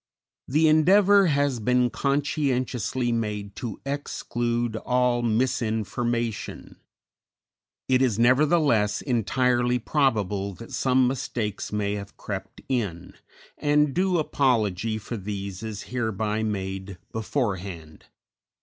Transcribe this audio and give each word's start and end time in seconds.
The 0.47 0.67
endeavor 0.67 1.27
has 1.27 1.59
been 1.59 1.91
conscientiously 1.91 3.11
made 3.11 3.55
to 3.57 3.79
exclude 3.85 4.75
all 4.77 5.21
misinformation; 5.21 6.77
it 7.87 8.01
is, 8.01 8.17
nevertheless, 8.17 9.03
entirely 9.03 9.77
probable 9.77 10.55
that 10.55 10.71
some 10.71 11.07
mistakes 11.07 11.71
may 11.71 11.93
have 11.93 12.17
crept 12.17 12.61
in, 12.67 13.13
and 13.59 13.93
due 13.93 14.17
apology 14.17 14.97
for 14.97 15.17
these 15.17 15.61
is 15.61 15.83
hereby 15.83 16.41
made 16.41 16.97
beforehand. 17.11 18.05